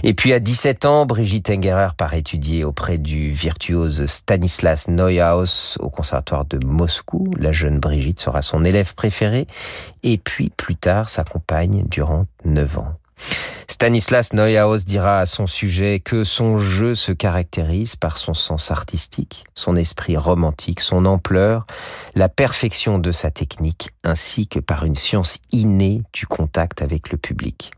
Et 0.02 0.12
puis 0.12 0.34
à 0.34 0.38
17 0.38 0.84
ans, 0.84 1.06
Brigitte 1.06 1.48
Engerer 1.48 1.94
part 1.96 2.12
étudier 2.12 2.62
auprès 2.62 2.98
du 2.98 3.30
virtuose 3.30 4.04
Stanislas 4.04 4.86
Neuhaus 4.88 5.78
au 5.80 5.88
Conservatoire 5.88 6.44
de 6.44 6.58
Moscou. 6.64 7.26
La 7.38 7.52
jeune 7.52 7.78
Brigitte 7.78 8.20
sera 8.20 8.42
son 8.42 8.66
élève 8.66 8.94
préféré 8.94 9.46
et 10.02 10.18
puis 10.18 10.50
plus 10.50 10.76
tard 10.76 11.08
durant 11.88 12.26
neuf 12.44 12.78
ans. 12.78 12.94
Stanislas 13.68 14.32
Neuhaus 14.34 14.84
dira 14.84 15.20
à 15.20 15.26
son 15.26 15.46
sujet 15.46 16.00
que 16.00 16.22
son 16.22 16.58
jeu 16.58 16.94
se 16.94 17.12
caractérise 17.12 17.96
par 17.96 18.18
son 18.18 18.34
sens 18.34 18.70
artistique, 18.70 19.44
son 19.54 19.74
esprit 19.74 20.18
romantique, 20.18 20.80
son 20.80 21.06
ampleur, 21.06 21.66
la 22.14 22.28
perfection 22.28 22.98
de 22.98 23.10
sa 23.10 23.30
technique, 23.30 23.88
ainsi 24.04 24.46
que 24.46 24.58
par 24.58 24.84
une 24.84 24.96
science 24.96 25.38
innée 25.52 26.02
du 26.12 26.26
contact 26.26 26.82
avec 26.82 27.10
le 27.10 27.16
public. 27.16 27.70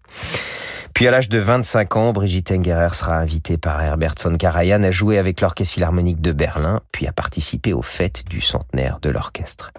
Puis 0.94 1.06
à 1.06 1.10
l'âge 1.10 1.28
de 1.28 1.38
25 1.38 1.96
ans, 1.96 2.12
Brigitte 2.12 2.50
Engerer 2.50 2.94
sera 2.94 3.18
invitée 3.18 3.56
par 3.56 3.80
Herbert 3.80 4.14
von 4.22 4.36
Karajan 4.36 4.82
à 4.82 4.90
jouer 4.90 5.18
avec 5.18 5.40
l'Orchestre 5.40 5.74
Philharmonique 5.74 6.20
de 6.20 6.32
Berlin, 6.32 6.80
puis 6.90 7.06
à 7.06 7.12
participer 7.12 7.72
aux 7.72 7.82
fêtes 7.82 8.24
du 8.28 8.40
centenaire 8.40 8.98
de 9.00 9.10
l'orchestre. 9.10 9.70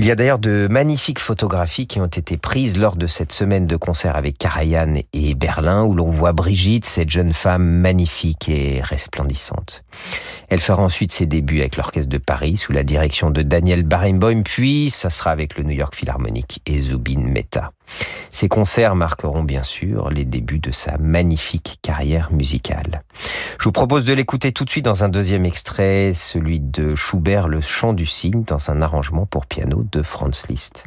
Il 0.00 0.04
y 0.04 0.12
a 0.12 0.14
d'ailleurs 0.14 0.38
de 0.38 0.68
magnifiques 0.70 1.18
photographies 1.18 1.88
qui 1.88 2.00
ont 2.00 2.06
été 2.06 2.36
prises 2.36 2.78
lors 2.78 2.94
de 2.94 3.08
cette 3.08 3.32
semaine 3.32 3.66
de 3.66 3.74
concert 3.74 4.14
avec 4.14 4.38
Karajan 4.38 4.94
et 5.12 5.34
Berlin 5.34 5.82
où 5.82 5.92
l'on 5.92 6.06
voit 6.06 6.32
Brigitte, 6.32 6.84
cette 6.86 7.10
jeune 7.10 7.32
femme 7.32 7.64
magnifique 7.64 8.48
et 8.48 8.80
resplendissante. 8.80 9.82
Elle 10.50 10.60
fera 10.60 10.84
ensuite 10.84 11.10
ses 11.10 11.26
débuts 11.26 11.58
avec 11.58 11.76
l'Orchestre 11.76 12.08
de 12.08 12.18
Paris 12.18 12.56
sous 12.56 12.72
la 12.72 12.84
direction 12.84 13.30
de 13.30 13.42
Daniel 13.42 13.82
Barenboim, 13.82 14.44
puis 14.44 14.88
ça 14.90 15.10
sera 15.10 15.32
avec 15.32 15.58
le 15.58 15.64
New 15.64 15.74
York 15.74 15.96
Philharmonic 15.96 16.62
et 16.64 16.80
Zubin 16.80 17.18
Mehta. 17.18 17.72
Ces 18.30 18.48
concerts 18.48 18.94
marqueront 18.94 19.42
bien 19.42 19.62
sûr 19.62 20.10
les 20.10 20.24
débuts 20.24 20.60
de 20.60 20.70
sa 20.70 20.96
magnifique 20.98 21.78
carrière 21.82 22.30
musicale. 22.32 23.02
Je 23.58 23.64
vous 23.64 23.72
propose 23.72 24.04
de 24.04 24.12
l'écouter 24.12 24.52
tout 24.52 24.64
de 24.64 24.70
suite 24.70 24.84
dans 24.84 25.04
un 25.04 25.08
deuxième 25.08 25.44
extrait, 25.44 26.12
celui 26.14 26.60
de 26.60 26.94
Schubert, 26.94 27.48
Le 27.48 27.60
chant 27.60 27.94
du 27.94 28.06
cygne, 28.06 28.44
dans 28.44 28.70
un 28.70 28.82
arrangement 28.82 29.26
pour 29.26 29.46
piano 29.46 29.84
de 29.90 30.04
Franz 30.04 30.46
Liszt. 30.48 30.84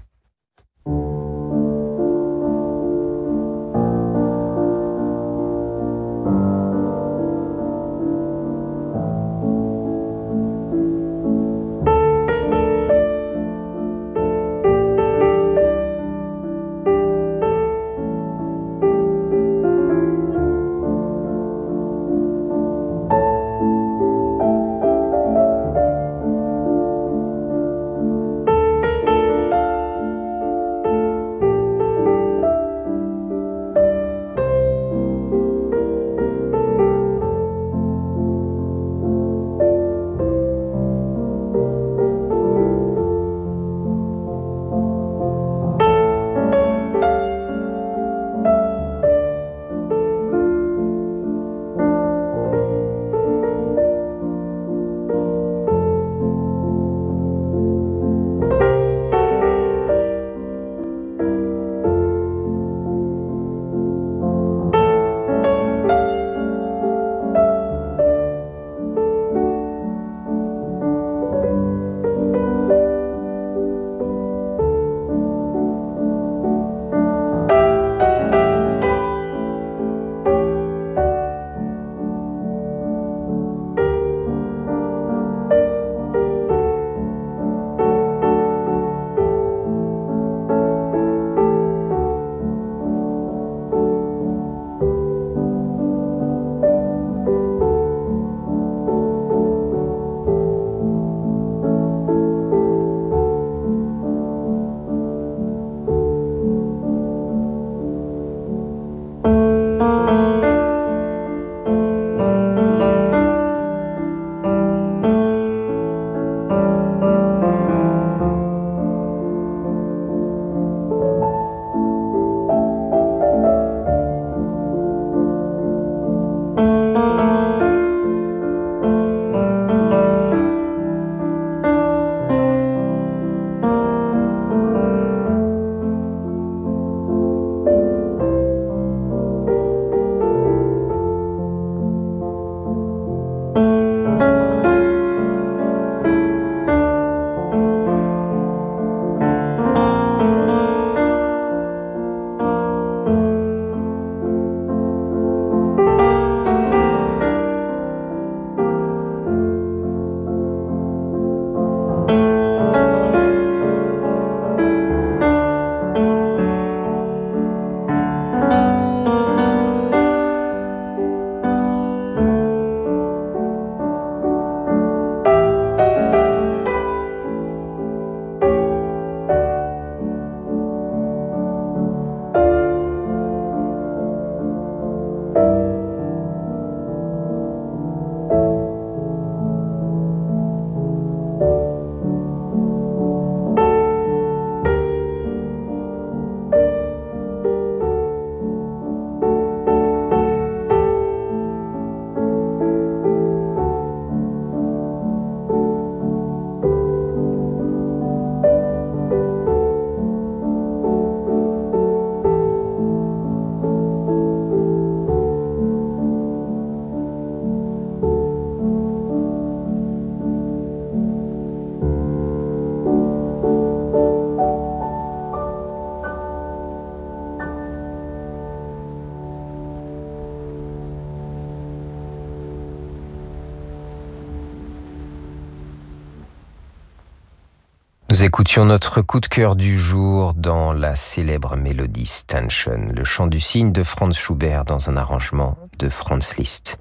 Nous 238.22 238.28
écoutions 238.28 238.66
notre 238.66 239.02
coup 239.02 239.20
de 239.20 239.26
cœur 239.26 239.56
du 239.56 239.80
jour 239.80 240.36
dans 240.36 240.74
la 240.74 240.96
célèbre 240.96 241.56
mélodie 241.56 242.06
Stanchen, 242.06 242.94
le 242.96 243.04
chant 243.04 243.26
du 243.26 243.40
cygne 243.40 243.72
de 243.72 243.82
Franz 243.82 244.16
Schubert 244.16 244.64
dans 244.64 244.92
un 244.92 244.96
arrangement 244.96 245.58
de 245.80 245.90
Franz 245.90 246.36
Liszt. 246.38 246.78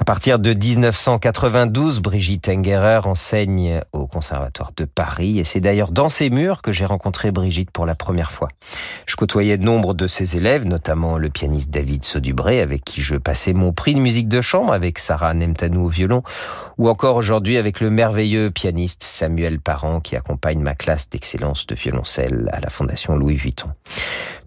À 0.00 0.04
partir 0.04 0.38
de 0.38 0.54
1992, 0.54 2.00
Brigitte 2.00 2.48
Engerer 2.48 3.00
enseigne 3.04 3.82
au 3.92 4.06
Conservatoire 4.06 4.72
de 4.74 4.86
Paris 4.86 5.38
et 5.38 5.44
c'est 5.44 5.60
d'ailleurs 5.60 5.92
dans 5.92 6.08
ses 6.08 6.30
murs 6.30 6.62
que 6.62 6.72
j'ai 6.72 6.86
rencontré 6.86 7.30
Brigitte 7.30 7.70
pour 7.70 7.84
la 7.84 7.94
première 7.94 8.32
fois. 8.32 8.48
Je 9.04 9.14
côtoyais 9.16 9.58
nombre 9.58 9.92
de 9.92 10.06
ses 10.06 10.38
élèves, 10.38 10.64
notamment 10.64 11.18
le 11.18 11.28
pianiste 11.28 11.68
David 11.68 12.02
Saudubré 12.02 12.62
avec 12.62 12.82
qui 12.82 13.02
je 13.02 13.16
passais 13.16 13.52
mon 13.52 13.72
prix 13.72 13.94
de 13.94 14.00
musique 14.00 14.28
de 14.28 14.40
chambre 14.40 14.72
avec 14.72 14.98
Sarah 14.98 15.34
Nemtanou 15.34 15.84
au 15.84 15.88
violon 15.88 16.22
ou 16.78 16.88
encore 16.88 17.16
aujourd'hui 17.16 17.58
avec 17.58 17.80
le 17.80 17.90
merveilleux 17.90 18.50
pianiste 18.50 19.02
Samuel 19.02 19.60
Parent 19.60 20.00
qui 20.00 20.16
accompagne 20.16 20.60
ma 20.60 20.74
classe 20.74 21.10
d'excellence 21.10 21.66
de 21.66 21.74
violoncelle 21.74 22.48
à 22.54 22.60
la 22.60 22.70
Fondation 22.70 23.16
Louis 23.16 23.36
Vuitton. 23.36 23.68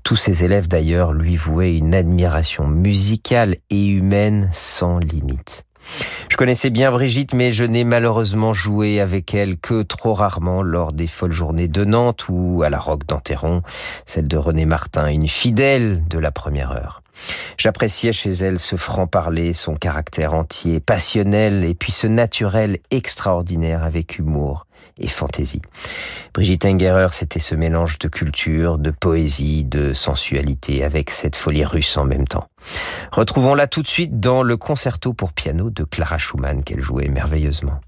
Tous 0.04 0.16
ses 0.18 0.44
élèves 0.44 0.68
d'ailleurs 0.68 1.14
lui 1.14 1.38
vouaient 1.38 1.78
une 1.78 1.94
admiration 1.94 2.68
musicale 2.68 3.56
et 3.70 3.86
humaine 3.86 4.50
sans 4.52 5.00
limite. 5.00 5.64
Je 6.30 6.36
connaissais 6.36 6.70
bien 6.70 6.92
Brigitte, 6.92 7.34
mais 7.34 7.52
je 7.52 7.64
n'ai 7.64 7.84
malheureusement 7.84 8.54
joué 8.54 9.00
avec 9.00 9.34
elle 9.34 9.58
que 9.58 9.82
trop 9.82 10.14
rarement 10.14 10.62
lors 10.62 10.94
des 10.94 11.08
folles 11.08 11.32
journées 11.32 11.68
de 11.68 11.86
Nantes 11.86 12.26
ou 12.30 12.64
à 12.64 12.70
la 12.70 12.80
Roque 12.80 13.06
d'Anteron, 13.06 13.62
celle 14.06 14.28
de 14.28 14.38
René 14.38 14.66
Martin, 14.66 15.08
une 15.08 15.28
fidèle 15.28 16.04
de 16.10 16.20
la 16.20 16.32
première 16.32 16.72
heure. 16.72 17.03
J'appréciais 17.58 18.14
chez 18.14 18.32
elle 18.32 18.60
ce 18.60 18.76
franc-parler, 18.76 19.54
son 19.54 19.76
caractère 19.76 20.34
entier, 20.34 20.80
passionnel 20.80 21.64
et 21.64 21.74
puis 21.74 21.92
ce 21.92 22.08
naturel 22.08 22.80
extraordinaire 22.92 23.84
avec 23.84 24.20
humour 24.20 24.66
et 25.00 25.08
fantaisie. 25.08 25.62
Brigitte 26.34 26.66
Engerer, 26.66 27.10
c'était 27.12 27.40
ce 27.40 27.56
mélange 27.56 28.00
de 28.00 28.08
culture, 28.08 28.78
de 28.78 28.92
poésie, 28.92 29.64
de 29.64 29.94
sensualité, 29.94 30.84
avec 30.84 31.10
cette 31.10 31.36
folie 31.36 31.66
russe 31.66 31.98
en 31.98 32.06
même 32.06 32.28
temps. 32.28 32.48
Retrouvons-la 33.12 33.68
tout 33.68 33.82
de 33.82 33.88
suite 33.88 34.20
dans 34.20 34.44
le 34.44 34.58
concerto 34.58 35.14
pour 35.14 35.34
piano 35.34 35.70
de 35.70 35.84
Clara 35.84 36.18
Schumann 36.18 36.64
qu'elle 36.64 36.82
jouait 36.82 37.10
merveilleusement. 37.10 37.80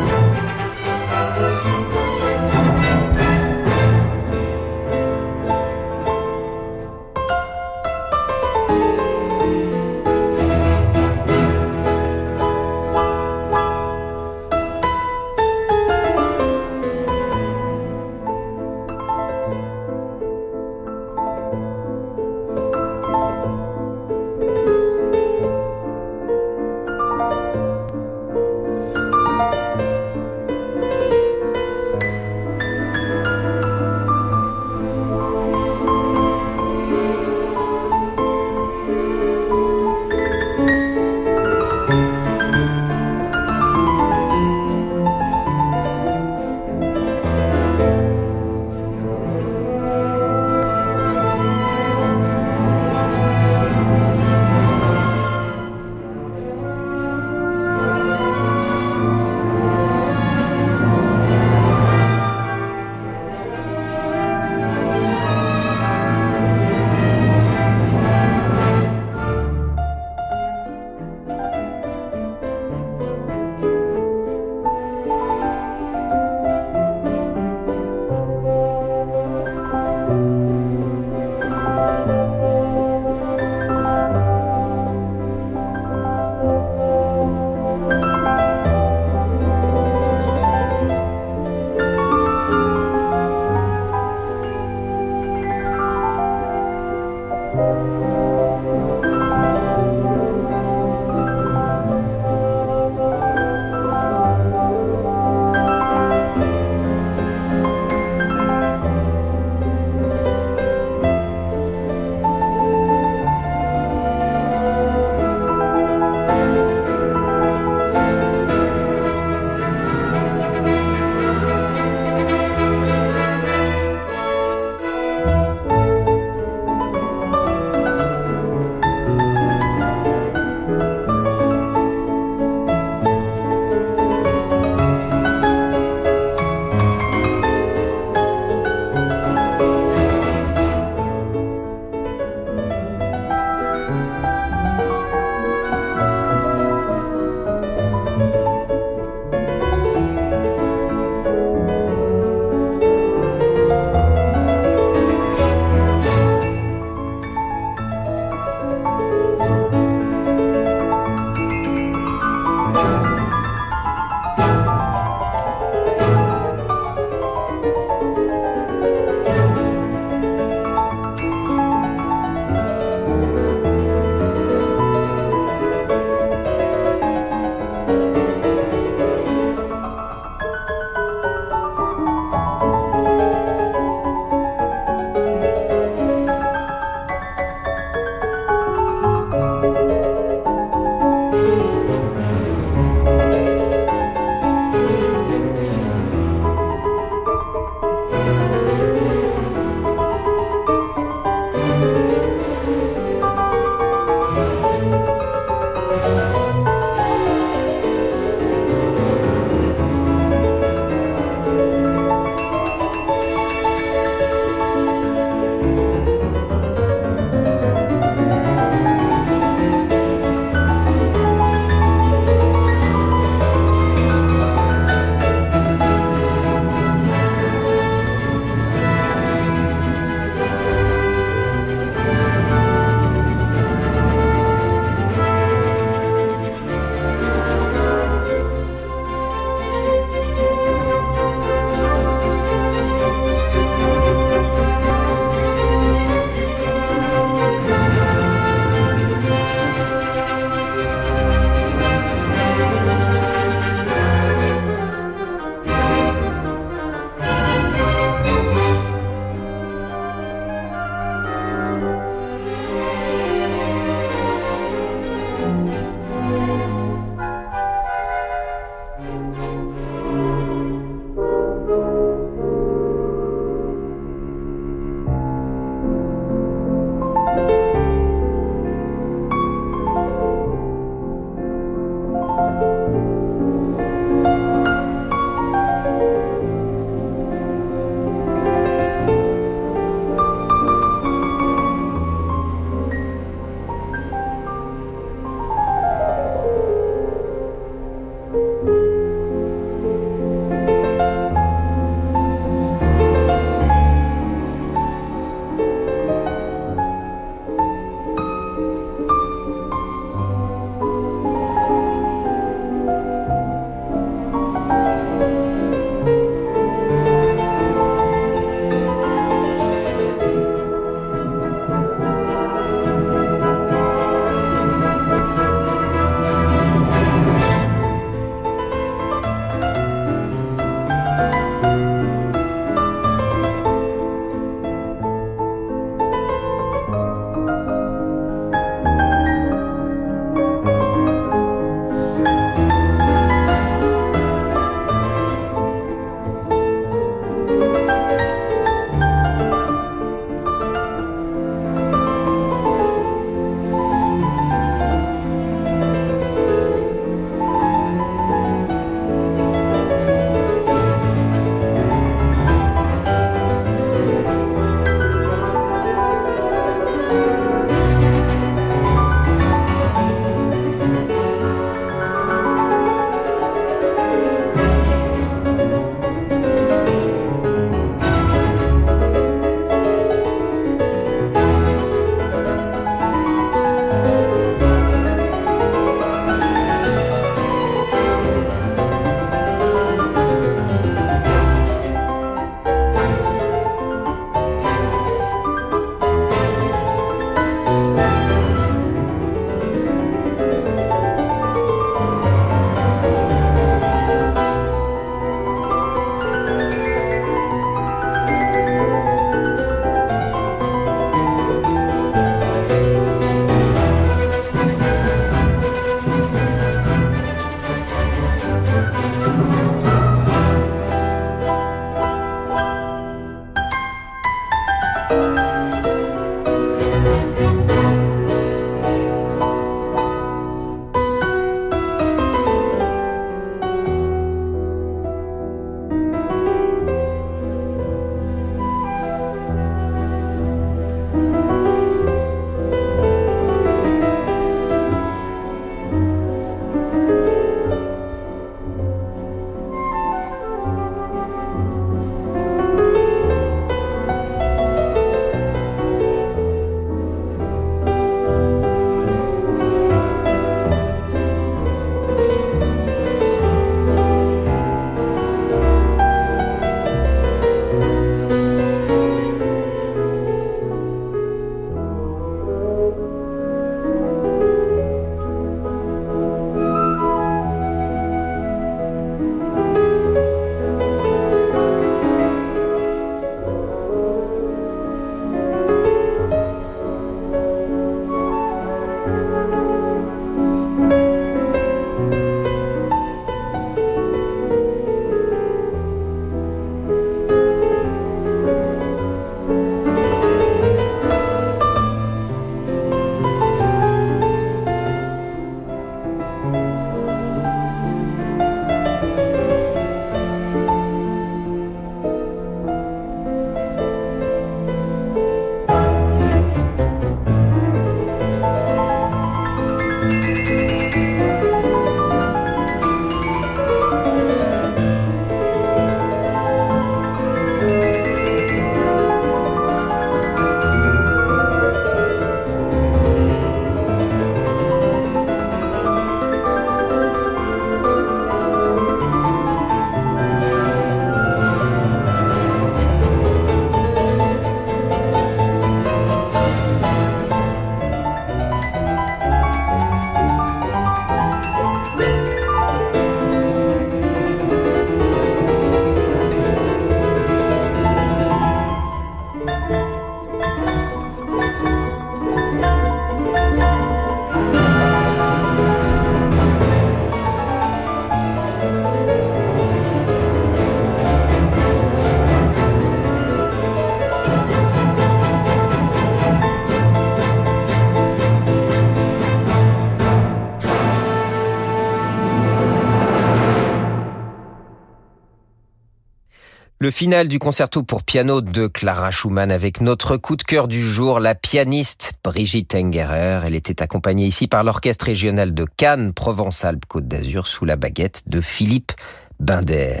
Le 586.88 586.92
final 586.92 587.28
du 587.28 587.38
concerto 587.38 587.82
pour 587.82 588.02
piano 588.02 588.40
de 588.40 588.66
Clara 588.66 589.10
Schumann 589.10 589.50
avec 589.50 589.82
notre 589.82 590.16
coup 590.16 590.36
de 590.36 590.42
cœur 590.42 590.68
du 590.68 590.80
jour, 590.80 591.20
la 591.20 591.34
pianiste 591.34 592.14
Brigitte 592.24 592.74
Engerer. 592.74 593.42
Elle 593.44 593.54
était 593.54 593.82
accompagnée 593.82 594.24
ici 594.24 594.48
par 594.48 594.64
l'orchestre 594.64 595.04
régional 595.04 595.52
de 595.52 595.66
Cannes, 595.76 596.14
Provence-Alpes-Côte 596.14 597.06
d'Azur 597.06 597.46
sous 597.46 597.66
la 597.66 597.76
baguette 597.76 598.22
de 598.26 598.40
Philippe 598.40 598.92
Binder. 599.38 600.00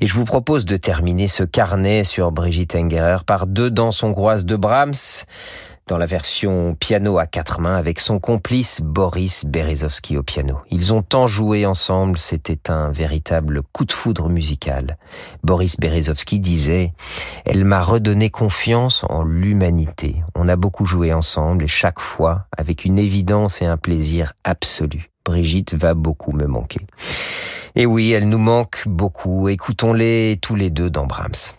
Et 0.00 0.08
je 0.08 0.14
vous 0.14 0.24
propose 0.24 0.64
de 0.64 0.76
terminer 0.76 1.28
ce 1.28 1.44
carnet 1.44 2.02
sur 2.02 2.32
Brigitte 2.32 2.74
Engerer 2.74 3.18
par 3.24 3.46
deux 3.46 3.70
danses 3.70 4.02
hongroises 4.02 4.44
de 4.44 4.56
Brahms 4.56 5.22
dans 5.88 5.98
la 5.98 6.06
version 6.06 6.76
piano 6.78 7.18
à 7.18 7.26
quatre 7.26 7.60
mains 7.60 7.76
avec 7.76 7.98
son 7.98 8.18
complice 8.20 8.80
Boris 8.82 9.44
Berezovsky 9.44 10.18
au 10.18 10.22
piano. 10.22 10.58
Ils 10.70 10.92
ont 10.92 11.02
tant 11.02 11.26
joué 11.26 11.64
ensemble, 11.66 12.18
c'était 12.18 12.70
un 12.70 12.92
véritable 12.92 13.62
coup 13.72 13.86
de 13.86 13.92
foudre 13.92 14.28
musical. 14.28 14.98
Boris 15.42 15.76
Berezovsky 15.78 16.38
disait 16.40 16.92
«Elle 17.46 17.64
m'a 17.64 17.80
redonné 17.80 18.28
confiance 18.28 19.04
en 19.08 19.24
l'humanité. 19.24 20.22
On 20.34 20.48
a 20.48 20.56
beaucoup 20.56 20.84
joué 20.84 21.12
ensemble 21.12 21.64
et 21.64 21.68
chaque 21.68 22.00
fois 22.00 22.46
avec 22.56 22.84
une 22.84 22.98
évidence 22.98 23.62
et 23.62 23.66
un 23.66 23.78
plaisir 23.78 24.34
absolu. 24.44 25.10
Brigitte 25.24 25.74
va 25.74 25.94
beaucoup 25.94 26.32
me 26.32 26.46
manquer.» 26.46 26.86
Et 27.74 27.86
oui, 27.86 28.12
elle 28.12 28.28
nous 28.28 28.38
manque 28.38 28.82
beaucoup. 28.86 29.48
Écoutons-les 29.48 30.38
tous 30.42 30.54
les 30.54 30.68
deux 30.68 30.90
dans 30.90 31.06
Brahms. 31.06 31.52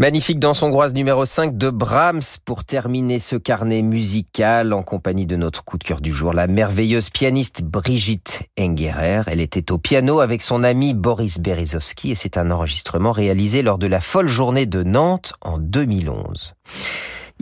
Magnifique 0.00 0.38
danse 0.38 0.62
hongroise 0.62 0.94
numéro 0.94 1.26
5 1.26 1.58
de 1.58 1.68
Brahms 1.68 2.22
pour 2.46 2.64
terminer 2.64 3.18
ce 3.18 3.36
carnet 3.36 3.82
musical 3.82 4.72
en 4.72 4.82
compagnie 4.82 5.26
de 5.26 5.36
notre 5.36 5.62
coup 5.62 5.76
de 5.76 5.84
cœur 5.84 6.00
du 6.00 6.10
jour, 6.10 6.32
la 6.32 6.46
merveilleuse 6.46 7.10
pianiste 7.10 7.62
Brigitte 7.62 8.44
Engerer. 8.58 9.20
Elle 9.26 9.42
était 9.42 9.70
au 9.70 9.76
piano 9.76 10.20
avec 10.20 10.40
son 10.40 10.64
ami 10.64 10.94
Boris 10.94 11.38
Berezovsky 11.38 12.12
et 12.12 12.14
c'est 12.14 12.38
un 12.38 12.50
enregistrement 12.50 13.12
réalisé 13.12 13.60
lors 13.60 13.76
de 13.76 13.86
la 13.86 14.00
folle 14.00 14.28
journée 14.28 14.64
de 14.64 14.82
Nantes 14.82 15.34
en 15.42 15.58
2011. 15.58 16.54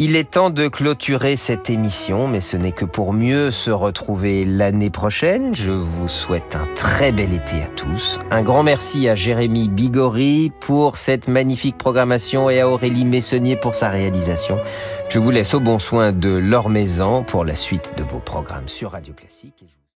Il 0.00 0.14
est 0.14 0.30
temps 0.30 0.50
de 0.50 0.68
clôturer 0.68 1.34
cette 1.34 1.70
émission, 1.70 2.28
mais 2.28 2.40
ce 2.40 2.56
n'est 2.56 2.70
que 2.70 2.84
pour 2.84 3.12
mieux 3.12 3.50
se 3.50 3.72
retrouver 3.72 4.44
l'année 4.44 4.90
prochaine. 4.90 5.52
Je 5.52 5.72
vous 5.72 6.06
souhaite 6.06 6.54
un 6.54 6.72
très 6.76 7.10
bel 7.10 7.32
été 7.32 7.60
à 7.60 7.66
tous. 7.66 8.20
Un 8.30 8.44
grand 8.44 8.62
merci 8.62 9.08
à 9.08 9.16
Jérémy 9.16 9.68
Bigori 9.68 10.52
pour 10.60 10.98
cette 10.98 11.26
magnifique 11.26 11.76
programmation 11.76 12.48
et 12.48 12.60
à 12.60 12.68
Aurélie 12.68 13.04
Messonnier 13.04 13.56
pour 13.56 13.74
sa 13.74 13.88
réalisation. 13.88 14.60
Je 15.08 15.18
vous 15.18 15.32
laisse 15.32 15.52
au 15.54 15.58
bon 15.58 15.80
soin 15.80 16.12
de 16.12 16.30
Laure 16.30 16.68
Maison 16.68 17.24
pour 17.24 17.44
la 17.44 17.56
suite 17.56 17.94
de 17.96 18.04
vos 18.04 18.20
programmes 18.20 18.68
sur 18.68 18.92
Radio 18.92 19.14
Classique. 19.14 19.64